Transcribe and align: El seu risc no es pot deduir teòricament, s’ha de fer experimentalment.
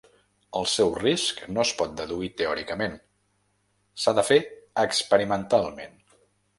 El 0.59 0.63
seu 0.69 0.93
risc 0.95 1.43
no 1.57 1.65
es 1.65 1.73
pot 1.83 1.93
deduir 2.01 2.31
teòricament, 2.41 2.97
s’ha 4.05 4.17
de 4.23 4.27
fer 4.35 4.43
experimentalment. 4.89 5.99